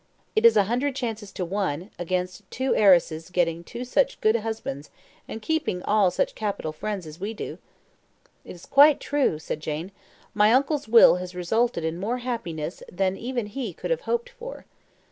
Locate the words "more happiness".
11.99-12.81